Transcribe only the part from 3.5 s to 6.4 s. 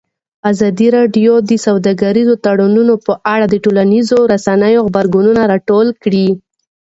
ټولنیزو رسنیو غبرګونونه راټول کړي.